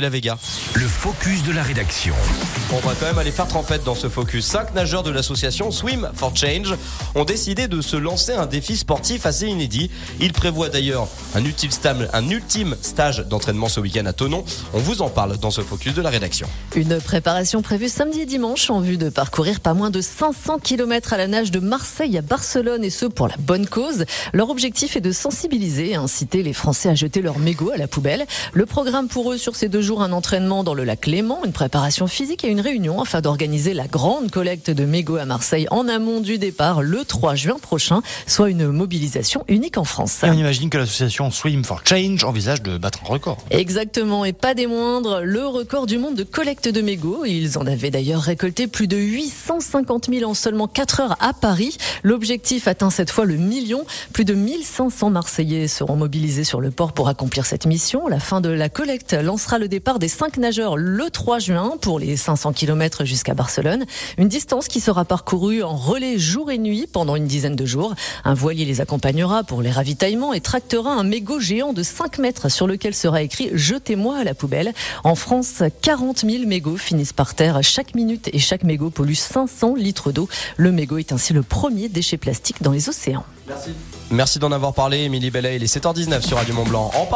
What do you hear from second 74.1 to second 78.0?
à la poubelle. En France, 40 000 mégots finissent par terre chaque